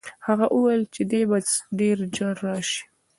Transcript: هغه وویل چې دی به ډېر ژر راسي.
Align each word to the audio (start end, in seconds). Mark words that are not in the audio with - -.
هغه 0.27 0.45
وویل 0.55 0.83
چې 0.93 1.01
دی 1.11 1.21
به 1.29 1.37
ډېر 1.79 1.97
ژر 2.15 2.35
راسي. 2.45 2.81